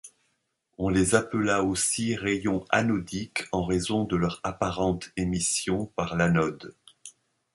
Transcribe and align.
On 0.79 0.89
les 0.89 1.13
appela 1.13 1.63
aussi 1.63 2.15
rayons 2.15 2.65
anodiques 2.71 3.43
en 3.51 3.63
raison 3.63 4.03
de 4.03 4.15
leur 4.15 4.39
apparente 4.43 5.11
émission 5.15 5.91
par 5.95 6.15
l'anode. 6.17 6.73